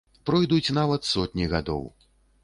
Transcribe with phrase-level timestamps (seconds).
[0.27, 1.85] Пройдуць нават сотні гадоў.